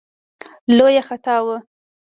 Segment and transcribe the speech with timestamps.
[0.77, 1.57] لویه خطا وه.